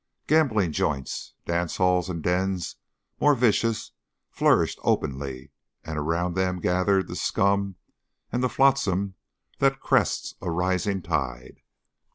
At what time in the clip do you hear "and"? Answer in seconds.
2.09-2.23, 5.83-5.95, 8.31-8.41